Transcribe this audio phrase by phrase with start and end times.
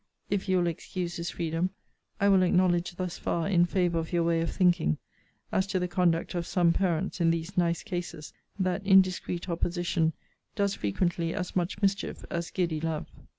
[0.31, 1.69] If you will excuse this freedom,
[2.19, 4.97] I will acknowledge thus far in favour of your way of thinking,
[5.51, 10.13] as to the conduct of some parents in these nice cases, that indiscreet opposition
[10.55, 13.11] does frequently as much mischief as giddy love.